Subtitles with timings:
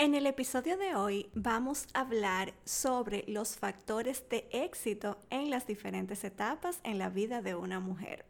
[0.00, 5.66] En el episodio de hoy vamos a hablar sobre los factores de éxito en las
[5.66, 8.24] diferentes etapas en la vida de una mujer.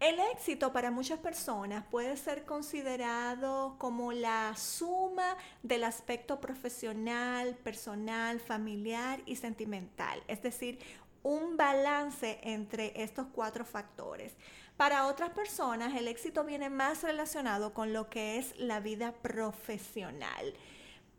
[0.00, 8.40] El éxito para muchas personas puede ser considerado como la suma del aspecto profesional, personal,
[8.40, 10.80] familiar y sentimental, es decir,
[11.22, 14.34] un balance entre estos cuatro factores.
[14.76, 20.52] Para otras personas el éxito viene más relacionado con lo que es la vida profesional.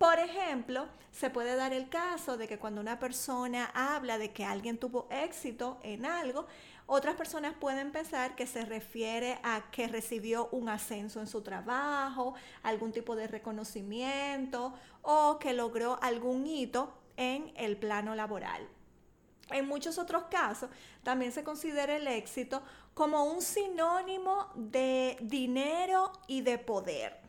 [0.04, 4.44] Por ejemplo, se puede dar el caso de que cuando una persona habla de que
[4.44, 6.46] alguien tuvo éxito en algo,
[6.88, 12.34] otras personas pueden pensar que se refiere a que recibió un ascenso en su trabajo,
[12.64, 18.68] algún tipo de reconocimiento o que logró algún hito en el plano laboral.
[19.52, 20.70] En muchos otros casos
[21.04, 22.62] también se considera el éxito
[22.94, 27.22] como un sinónimo de dinero y de poder.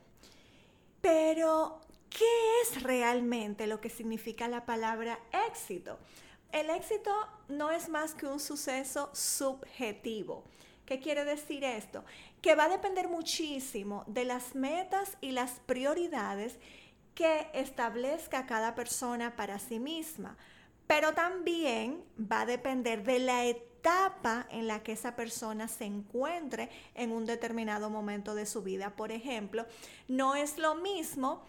[1.00, 1.83] Pero
[2.16, 5.18] ¿Qué es realmente lo que significa la palabra
[5.48, 5.98] éxito?
[6.52, 7.10] El éxito
[7.48, 10.44] no es más que un suceso subjetivo.
[10.86, 12.04] ¿Qué quiere decir esto?
[12.40, 16.56] Que va a depender muchísimo de las metas y las prioridades
[17.16, 20.36] que establezca cada persona para sí misma,
[20.86, 26.70] pero también va a depender de la etapa en la que esa persona se encuentre
[26.94, 28.94] en un determinado momento de su vida.
[28.94, 29.66] Por ejemplo,
[30.06, 31.42] no es lo mismo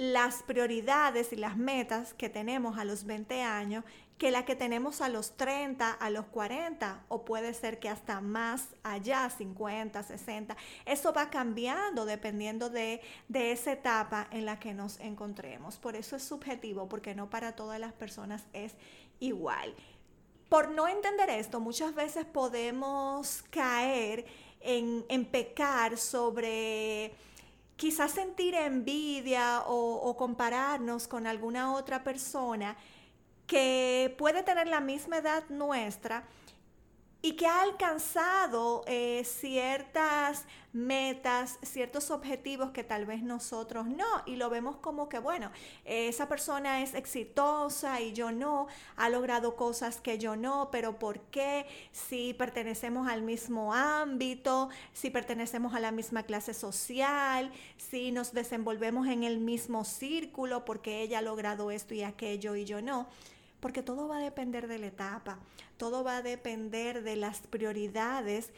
[0.00, 3.84] las prioridades y las metas que tenemos a los 20 años
[4.16, 8.22] que la que tenemos a los 30, a los 40 o puede ser que hasta
[8.22, 10.56] más allá, 50, 60.
[10.86, 15.76] Eso va cambiando dependiendo de, de esa etapa en la que nos encontremos.
[15.76, 18.76] Por eso es subjetivo, porque no para todas las personas es
[19.18, 19.74] igual.
[20.48, 24.24] Por no entender esto, muchas veces podemos caer
[24.60, 27.12] en, en pecar sobre
[27.80, 32.76] quizás sentir envidia o, compararnos con alguna otra persona
[33.46, 36.24] que puede tener la misma edad nuestra
[37.22, 44.36] y que ha alcanzado eh, ciertas metas, ciertos objetivos que tal vez nosotros no, y
[44.36, 45.50] lo vemos como que, bueno,
[45.84, 51.20] esa persona es exitosa y yo no, ha logrado cosas que yo no, pero ¿por
[51.22, 51.66] qué?
[51.92, 59.08] Si pertenecemos al mismo ámbito, si pertenecemos a la misma clase social, si nos desenvolvemos
[59.08, 63.08] en el mismo círculo, porque ella ha logrado esto y aquello y yo no
[63.60, 65.38] porque todo va a depender de la etapa,
[65.76, 68.50] todo va a depender de las prioridades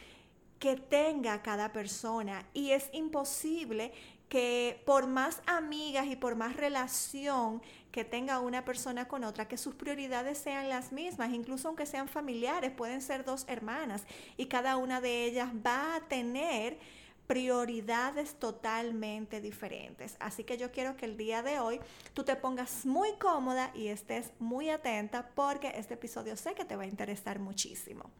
[0.58, 2.46] que tenga cada persona.
[2.54, 3.92] Y es imposible
[4.28, 9.58] que por más amigas y por más relación que tenga una persona con otra, que
[9.58, 14.04] sus prioridades sean las mismas, incluso aunque sean familiares, pueden ser dos hermanas
[14.38, 16.78] y cada una de ellas va a tener
[17.26, 20.16] prioridades totalmente diferentes.
[20.20, 21.80] Así que yo quiero que el día de hoy
[22.14, 26.76] tú te pongas muy cómoda y estés muy atenta porque este episodio sé que te
[26.76, 28.10] va a interesar muchísimo.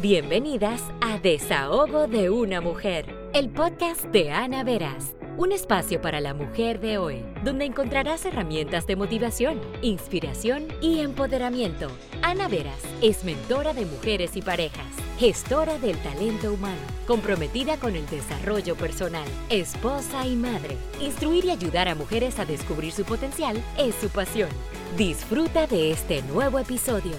[0.00, 6.34] Bienvenidas a Desahogo de una Mujer, el podcast de Ana Veras un espacio para la
[6.34, 11.88] mujer de hoy, donde encontrarás herramientas de motivación, inspiración y empoderamiento.
[12.20, 14.84] Ana Veras es mentora de mujeres y parejas,
[15.20, 20.78] gestora del talento humano, comprometida con el desarrollo personal, esposa y madre.
[20.98, 24.48] Instruir y ayudar a mujeres a descubrir su potencial es su pasión.
[24.96, 27.12] Disfruta de este nuevo episodio.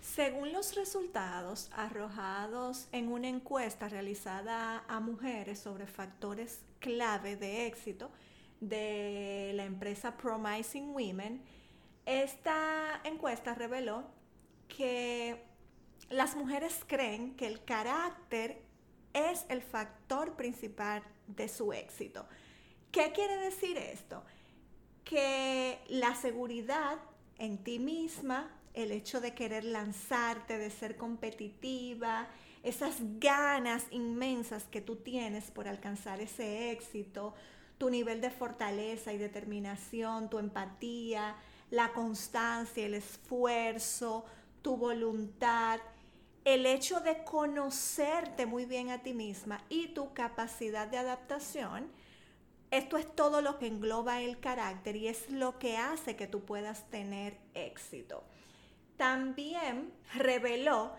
[0.00, 8.08] Según los resultados arrojados en una encuesta realizada a mujeres sobre factores clave de éxito
[8.60, 11.42] de la empresa Promising Women,
[12.06, 14.04] esta encuesta reveló
[14.68, 15.42] que
[16.10, 18.62] las mujeres creen que el carácter
[19.12, 22.26] es el factor principal de su éxito.
[22.90, 24.22] ¿Qué quiere decir esto?
[25.04, 26.98] Que la seguridad
[27.38, 32.28] en ti misma, el hecho de querer lanzarte, de ser competitiva,
[32.62, 37.34] esas ganas inmensas que tú tienes por alcanzar ese éxito,
[37.78, 41.36] tu nivel de fortaleza y determinación, tu empatía,
[41.74, 44.24] la constancia, el esfuerzo,
[44.62, 45.80] tu voluntad,
[46.44, 51.90] el hecho de conocerte muy bien a ti misma y tu capacidad de adaptación,
[52.70, 56.44] esto es todo lo que engloba el carácter y es lo que hace que tú
[56.44, 58.22] puedas tener éxito.
[58.96, 60.92] También reveló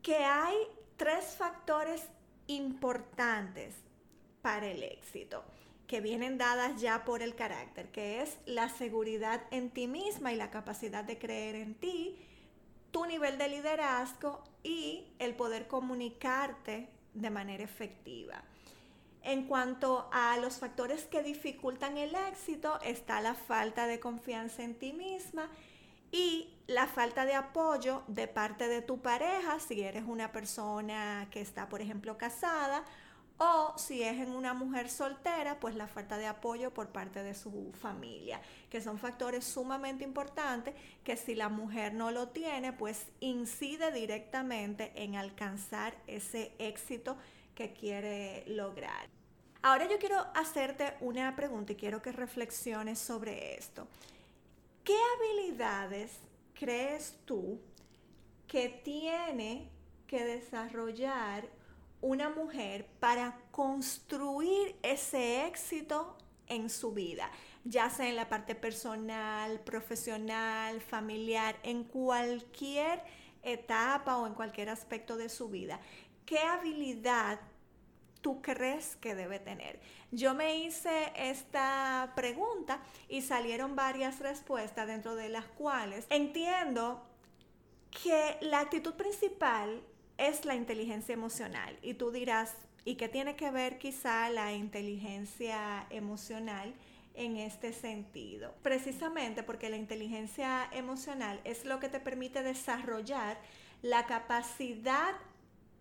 [0.00, 0.56] que hay
[0.96, 2.02] tres factores
[2.46, 3.74] importantes
[4.40, 5.44] para el éxito
[5.88, 10.36] que vienen dadas ya por el carácter, que es la seguridad en ti misma y
[10.36, 12.14] la capacidad de creer en ti,
[12.90, 18.44] tu nivel de liderazgo y el poder comunicarte de manera efectiva.
[19.22, 24.74] En cuanto a los factores que dificultan el éxito, está la falta de confianza en
[24.74, 25.50] ti misma
[26.12, 31.40] y la falta de apoyo de parte de tu pareja, si eres una persona que
[31.40, 32.84] está, por ejemplo, casada,
[33.38, 37.34] o si es en una mujer soltera, pues la falta de apoyo por parte de
[37.34, 40.74] su familia, que son factores sumamente importantes
[41.04, 47.16] que si la mujer no lo tiene, pues incide directamente en alcanzar ese éxito
[47.54, 49.08] que quiere lograr.
[49.62, 53.86] Ahora yo quiero hacerte una pregunta y quiero que reflexiones sobre esto.
[54.82, 56.18] ¿Qué habilidades
[56.54, 57.60] crees tú
[58.48, 59.70] que tiene
[60.06, 61.57] que desarrollar
[62.00, 66.16] una mujer para construir ese éxito
[66.46, 67.30] en su vida,
[67.64, 73.02] ya sea en la parte personal, profesional, familiar, en cualquier
[73.42, 75.80] etapa o en cualquier aspecto de su vida.
[76.24, 77.40] ¿Qué habilidad
[78.20, 79.80] tú crees que debe tener?
[80.10, 87.04] Yo me hice esta pregunta y salieron varias respuestas dentro de las cuales entiendo
[87.90, 89.82] que la actitud principal
[90.18, 91.78] es la inteligencia emocional.
[91.82, 92.54] Y tú dirás,
[92.84, 96.74] ¿y qué tiene que ver quizá la inteligencia emocional?
[97.18, 98.54] en este sentido.
[98.62, 103.38] Precisamente porque la inteligencia emocional es lo que te permite desarrollar
[103.82, 105.16] la capacidad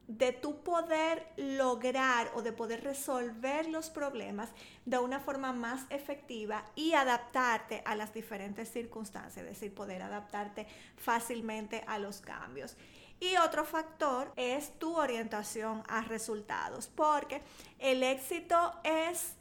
[0.07, 4.49] de tu poder lograr o de poder resolver los problemas
[4.85, 10.65] de una forma más efectiva y adaptarte a las diferentes circunstancias, es decir, poder adaptarte
[10.95, 12.77] fácilmente a los cambios.
[13.19, 17.41] Y otro factor es tu orientación a resultados, porque
[17.79, 19.33] el éxito es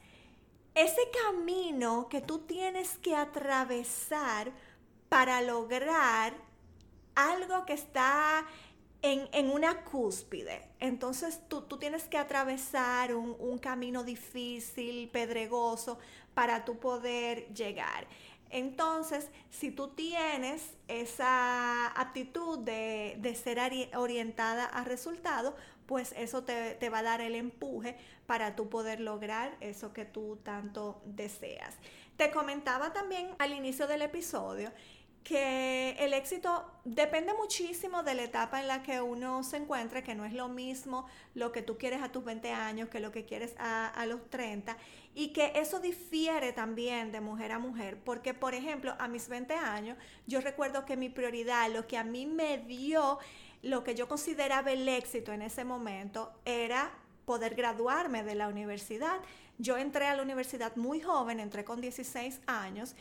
[0.74, 4.50] ese camino que tú tienes que atravesar
[5.08, 6.34] para lograr
[7.14, 8.46] algo que está
[9.02, 10.68] en, una cúspide.
[10.80, 15.98] Entonces tú, tienes que atravesar un, un camino difícil, pedregoso,
[16.34, 18.06] para tú poder llegar.
[18.50, 23.58] Entonces, si tú tienes esa aptitud de, ser
[23.96, 25.54] orientada a resultados,
[25.86, 27.96] pues eso te, te, va a dar el empuje
[28.26, 31.74] para tú poder lograr eso que tú tanto deseas.
[32.16, 34.72] Te comentaba también al inicio del episodio
[35.26, 40.14] que el éxito depende muchísimo de la etapa en la que uno se encuentre, que
[40.14, 43.24] no es lo mismo lo que tú quieres a tus 20 años que lo que
[43.24, 44.76] quieres a, los 30,
[45.16, 49.52] y que eso difiere también de mujer a mujer, porque por ejemplo, a mis 20
[49.54, 53.18] años, yo recuerdo que mi prioridad, lo que a mí me dio,
[53.62, 56.92] lo que yo consideraba el éxito en ese momento, era
[57.24, 59.16] poder graduarme de la universidad.
[59.58, 62.94] Yo entré a la universidad muy joven, entré con 16 años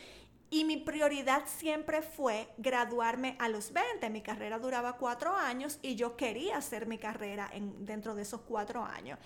[0.55, 4.09] y mi prioridad siempre fue graduarme a los 20.
[4.09, 8.39] Mi carrera duraba cuatro años y yo quería hacer mi carrera en, dentro de esos
[8.39, 9.19] cuatro años.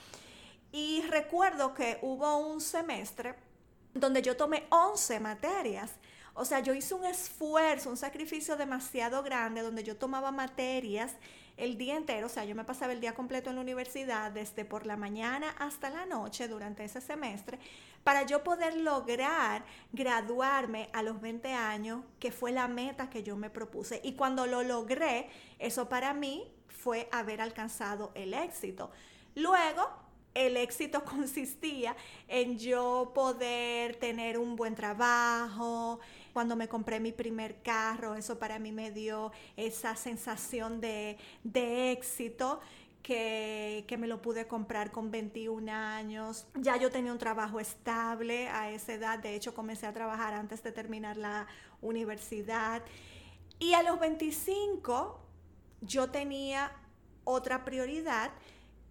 [0.71, 3.35] Y recuerdo que hubo un semestre
[3.93, 5.91] donde yo tomé 11 materias.
[6.33, 11.11] O sea, yo hice un esfuerzo, un sacrificio demasiado grande donde yo tomaba materias
[11.59, 14.65] el día entero, o sea, yo me pasaba el día completo en la universidad, desde
[14.65, 17.59] por la mañana hasta la noche durante ese semestre,
[18.03, 23.35] para yo poder lograr graduarme a los 20 años, que fue la meta que yo
[23.35, 23.99] me propuse.
[24.03, 25.29] Y cuando lo logré,
[25.59, 28.89] eso para mí fue haber alcanzado el éxito.
[29.35, 29.89] Luego,
[30.33, 31.95] el éxito consistía
[32.27, 35.99] en yo poder tener un buen trabajo,
[36.33, 41.17] cuando me compré mi primer carro, eso para mí me dio esa sensación de,
[41.91, 42.59] éxito.
[43.01, 46.45] Que, que, me lo pude comprar con 21 años.
[46.55, 49.19] Ya yo tenía un trabajo estable a esa edad.
[49.19, 51.47] De hecho, comencé a trabajar antes de terminar la
[51.81, 52.83] universidad.
[53.57, 55.19] Y a los 25
[55.81, 56.71] yo tenía
[57.23, 58.31] otra prioridad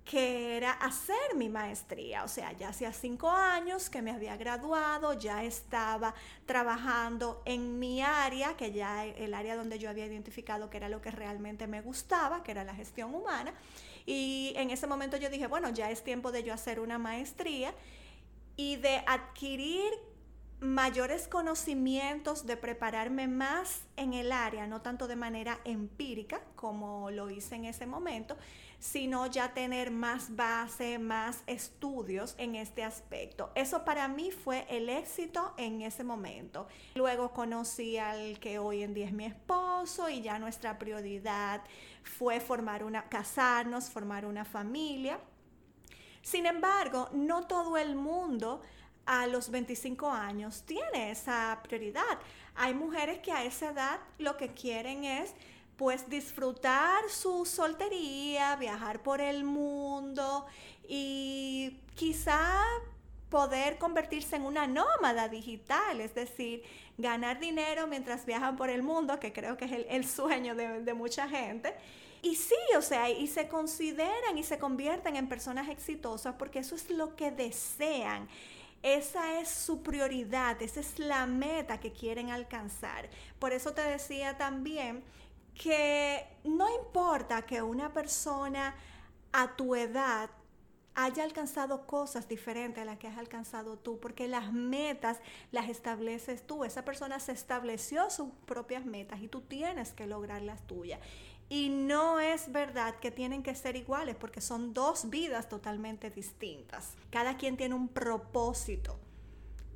[0.09, 2.25] que era hacer mi maestría.
[2.25, 6.15] O sea, ya hacía cinco años que me había graduado, ya estaba
[6.47, 11.03] trabajando en mi área, que ya el área donde yo había identificado que era lo
[11.03, 13.53] que realmente me gustaba, que era la gestión humana.
[14.07, 17.75] Y en ese momento yo dije, bueno, ya es tiempo de yo hacer una maestría
[18.57, 19.93] y de adquirir
[20.61, 27.31] mayores conocimientos, de prepararme más en el área, no tanto de manera empírica como lo
[27.31, 28.37] hice en ese momento,
[28.81, 33.51] sino ya tener más base, más estudios en este aspecto.
[33.55, 36.67] Eso para mí fue el éxito en ese momento.
[36.95, 41.63] Luego conocí al que hoy en día es mi esposo y ya nuestra prioridad
[42.03, 45.21] fue formar una, casarnos, formar una familia.
[46.23, 48.61] Sin embargo, no todo el mundo
[49.09, 52.19] a los 25 años tiene esa prioridad.
[52.55, 55.33] Hay mujeres que a esa edad lo que quieren es
[55.79, 60.45] pues disfrutar su soltería, viajar por el mundo
[60.87, 62.63] y quizá
[63.31, 66.63] poder convertirse en una nómada digital, es decir,
[66.99, 70.95] ganar dinero mientras viajan por el mundo, que creo que es el, sueño de, de
[70.95, 71.75] mucha gente.
[72.21, 76.75] Y sí, o sea, y se consideran y se convierten en personas exitosas porque eso
[76.75, 78.29] es lo que desean.
[78.83, 83.09] Esa es su prioridad, esa es la meta que quieren alcanzar.
[83.39, 85.03] Por eso te decía también
[85.55, 88.75] que no importa que una persona
[89.33, 90.31] a tu edad
[90.95, 95.21] haya alcanzado cosas diferentes a las que has alcanzado tú, porque las metas
[95.53, 96.65] las estableces tú.
[96.65, 100.99] Esa persona se estableció sus propias metas y tú tienes que lograr las tuyas.
[101.49, 106.95] Y no es verdad que tienen que ser iguales, porque son dos vidas totalmente distintas.
[107.11, 108.99] Cada quien tiene un propósito.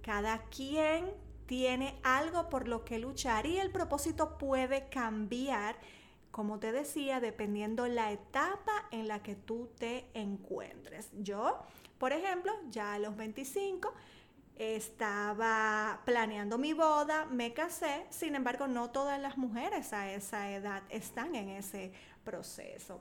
[0.03, 1.13] Cada quien
[1.47, 5.77] tiene algo por lo que luchar y el propósito puede cambiar
[6.33, 11.11] como te decía, dependiendo la etapa en la que tú te encuentres.
[11.19, 11.59] Yo,
[11.99, 13.93] por ejemplo, ya a los 25
[14.57, 20.83] estaba planeando mi boda, me casé, sin embargo, no todas las mujeres a esa edad
[20.91, 21.93] están en ese
[22.25, 23.01] proceso.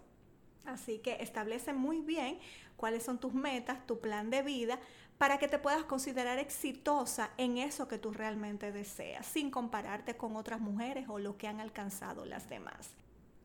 [0.66, 2.40] Así que establece muy bien
[2.78, 4.80] cuáles son tus metas, tu plan de vida,
[5.18, 10.36] para que te puedas considerar exitosa en eso que tú realmente deseas, sin compararte con
[10.36, 12.90] otras mujeres o lo que han alcanzado las demás.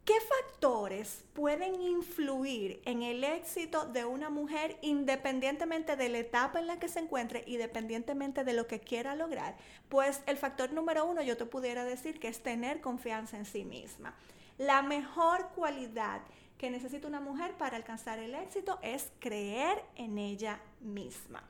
[0.07, 6.69] ¿Qué factores pueden influir en el éxito de una mujer independientemente de la etapa en
[6.69, 9.57] la que se encuentre, independientemente de lo que quiera lograr?
[9.89, 13.65] Pues el factor número uno yo te pudiera decir que es tener confianza en sí
[13.65, 14.15] misma.
[14.59, 16.21] La mejor cualidad
[16.57, 21.43] que necesita una mujer para alcanzar el éxito es creer en ella misma.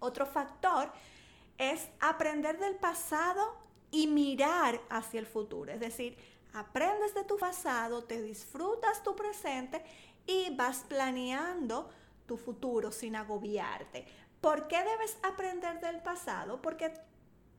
[0.00, 0.90] Otro factor
[1.56, 6.18] es aprender del pasado y mirar hacia el futuro, es decir,
[6.56, 9.82] aprendes de tu pasado, te disfrutas tu presente
[10.26, 11.90] y vas planeando
[12.26, 14.06] tu futuro sin agobiarte.
[14.40, 16.60] ¿Por qué debes aprender del pasado?
[16.62, 16.92] Porque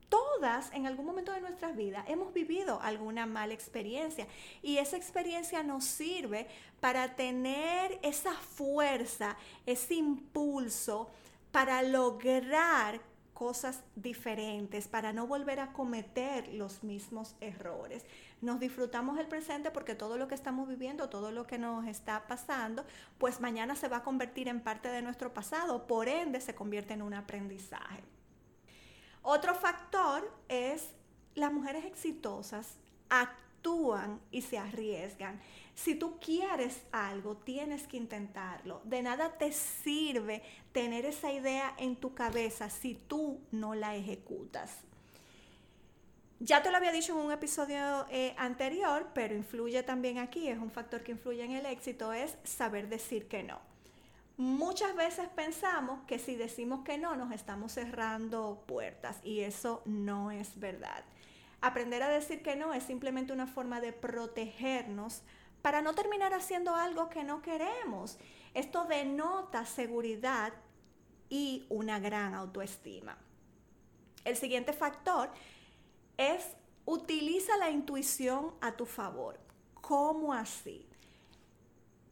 [0.09, 4.27] todas en algún momento de nuestras vidas hemos vivido alguna mala experiencia
[4.63, 6.47] y esa experiencia nos sirve
[6.79, 11.09] para tener esa fuerza, ese impulso
[11.51, 12.99] para lograr
[13.33, 18.03] cosas diferentes, para no volver a cometer los mismos errores.
[18.41, 22.27] Nos disfrutamos el presente porque todo lo que estamos viviendo, todo lo que nos está
[22.27, 22.85] pasando,
[23.17, 26.93] pues mañana se va a convertir en parte de nuestro pasado, por ende se convierte
[26.93, 28.03] en un aprendizaje.
[29.23, 30.91] Otro factor es
[31.35, 32.77] las mujeres exitosas
[33.09, 35.39] actúan y se arriesgan.
[35.75, 38.81] Si tú quieres algo, tienes que intentarlo.
[38.83, 40.41] De nada te sirve
[40.71, 44.86] tener esa idea en tu cabeza si tú no la ejecutas.
[46.39, 50.59] Ya te lo había dicho en un episodio eh, anterior, pero influye también aquí, es
[50.59, 53.59] un factor que influye en el éxito, es saber decir que no.
[54.37, 60.29] Muchas veces pensamos que si decimos que no, nos estamos cerrando puertas y eso no
[60.29, 61.03] es verdad.
[61.59, 65.23] Aprender a decir que no es simplemente una forma de protegernos
[65.63, 68.19] para no terminar haciendo algo que no queremos.
[68.53, 70.53] Esto denota seguridad
[71.29, 73.17] y una gran autoestima.
[74.23, 75.31] El siguiente factor
[76.17, 76.43] es
[76.85, 79.39] utiliza la intuición a tu favor.
[79.81, 80.87] ¿Cómo así?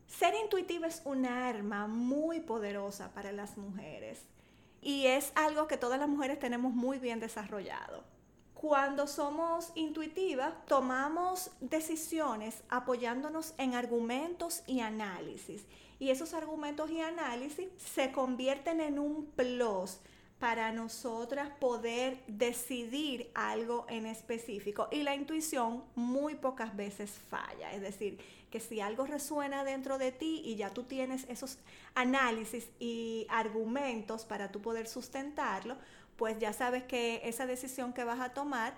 [0.08, 4.22] Ser intuitiva es un arma muy poderosa para las mujeres
[4.82, 8.04] y es algo que todas las mujeres tenemos muy bien desarrollado.
[8.54, 15.66] Cuando somos intuitivas, tomamos decisiones apoyándonos en argumentos y análisis.
[16.00, 20.00] Y esos argumentos y análisis se convierten en un plus
[20.46, 24.88] para nosotras poder decidir algo en específico.
[24.92, 27.74] Y la intuición muy pocas veces falla.
[27.74, 28.20] Es decir,
[28.52, 31.58] que si algo resuena dentro de ti y ya tú tienes esos
[31.96, 35.78] análisis y argumentos para tú poder sustentarlo,
[36.16, 38.76] pues ya sabes que esa decisión que vas a tomar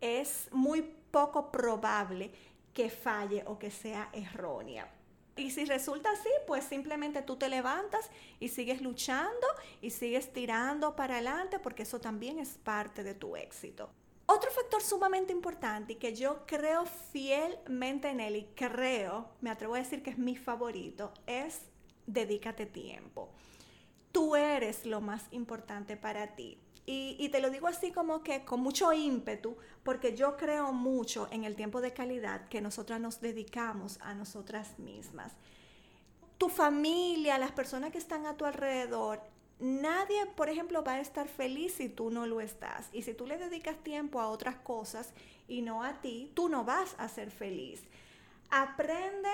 [0.00, 2.32] es muy poco probable
[2.72, 4.90] que falle o que sea errónea.
[5.36, 9.46] Y si resulta así, pues simplemente tú te levantas y sigues luchando
[9.80, 13.90] y sigues tirando para adelante porque eso también es parte de tu éxito.
[14.26, 19.74] Otro factor sumamente importante y que yo creo fielmente en él y creo, me atrevo
[19.74, 21.60] a decir que es mi favorito, es
[22.06, 23.30] dedícate tiempo.
[24.12, 26.58] Tú eres lo más importante para ti.
[26.86, 31.44] Y, te lo digo así como que con mucho ímpetu, porque yo creo mucho en
[31.44, 35.32] el tiempo de calidad que nosotras nos dedicamos a nosotras mismas.
[36.36, 39.22] Tu familia, las personas que están a tu alrededor,
[39.58, 42.90] nadie, por ejemplo, va a estar feliz si tú no lo estás.
[42.92, 45.14] Y si tú le dedicas tiempo a otras cosas
[45.48, 47.82] y no a ti, tú no vas a ser feliz.
[48.50, 49.30] Aprende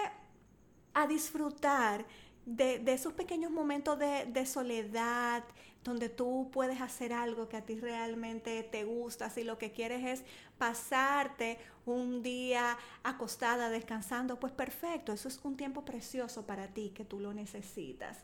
[0.94, 2.04] a disfrutar
[2.46, 5.44] de, esos pequeños momentos de, de, soledad,
[5.84, 10.04] donde tú puedes hacer algo que a ti realmente te gusta, si lo que quieres
[10.04, 10.24] es
[10.58, 17.04] pasarte un día acostada, descansando, pues perfecto, eso es un tiempo precioso para ti que
[17.04, 18.18] tú lo necesitas.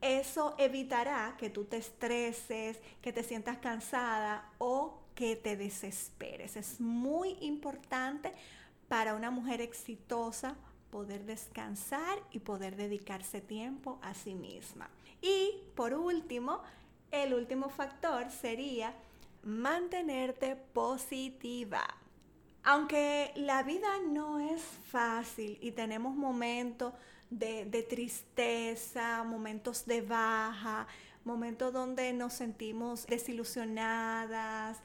[0.00, 6.56] Eso evitará que tú te estreses, que te sientas cansada o que te desesperes.
[6.56, 8.32] Es muy importante
[8.88, 10.56] para una mujer exitosa
[10.90, 14.88] poder descansar y poder dedicarse tiempo a sí misma.
[15.22, 16.62] Y por último,
[17.10, 18.94] el último factor sería
[19.42, 21.82] mantenerte positiva.
[22.62, 26.92] Aunque la vida no es fácil y tenemos momentos
[27.30, 30.86] de, tristeza, momentos de baja,
[31.24, 34.78] momentos donde nos sentimos desilusionadas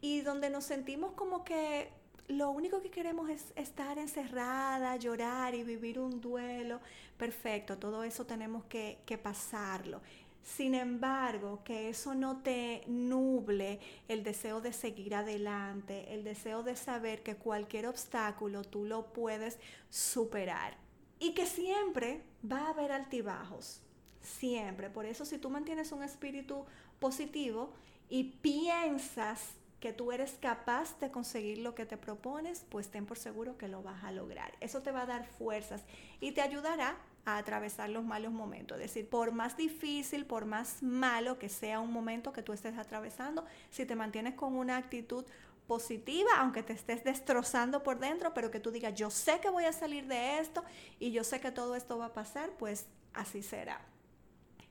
[0.00, 1.90] y donde nos sentimos como que
[2.28, 6.80] lo único que queremos es estar encerrada, llorar y vivir un duelo.
[7.16, 10.00] Perfecto, todo eso tenemos que, que pasarlo.
[10.44, 16.76] Sin embargo, que eso no te nuble el deseo de seguir adelante, el deseo de
[16.76, 19.58] saber que cualquier obstáculo tú lo puedes
[19.88, 20.76] superar.
[21.18, 23.80] Y que siempre va a haber altibajos,
[24.20, 24.90] siempre.
[24.90, 26.66] Por eso si tú mantienes un espíritu
[26.98, 27.72] positivo
[28.10, 33.18] y piensas que tú eres capaz de conseguir lo que te propones, pues ten por
[33.18, 34.54] seguro que lo vas a lograr.
[34.60, 35.82] Eso te va a dar fuerzas
[36.20, 38.78] y te ayudará a atravesar los malos momentos.
[38.78, 42.78] Es decir, por más difícil, por más malo que sea un momento que tú estés
[42.78, 45.26] atravesando, si te mantienes con una actitud
[45.66, 49.66] positiva, aunque te estés destrozando por dentro, pero que tú digas, yo sé que voy
[49.66, 50.64] a salir de esto
[50.98, 53.82] y yo sé que todo esto va a pasar, pues así será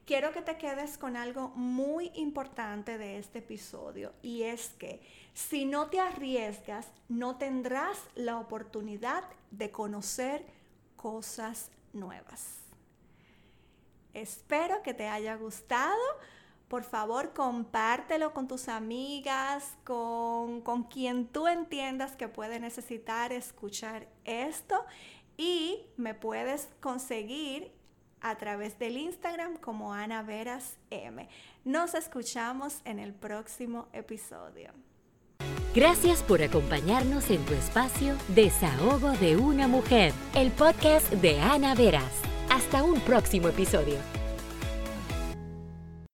[0.05, 5.01] quiero que te quedes con algo muy importante de este episodio y es que
[5.33, 10.45] si no te arriesgas, no tendrás la oportunidad de conocer
[10.95, 12.59] cosas nuevas.
[14.13, 16.01] Espero que te haya gustado.
[16.67, 24.07] Por favor, compártelo con tus amigas, con, con quien tú entiendas que puede necesitar escuchar
[24.23, 24.85] esto
[25.35, 27.71] y me puedes conseguir
[28.23, 31.29] a través del Instagram como Ana Veras M.
[31.63, 34.71] Nos escuchamos en el próximo episodio.
[35.75, 42.21] Gracias por acompañarnos en tu espacio Desahogo de una mujer, el podcast de Ana Veras.
[42.49, 44.22] Hasta un próximo episodio.